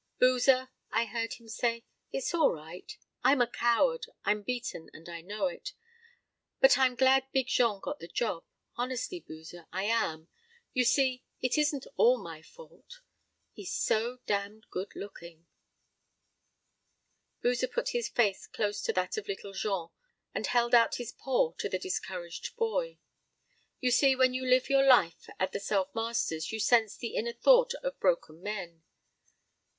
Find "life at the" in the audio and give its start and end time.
24.83-25.59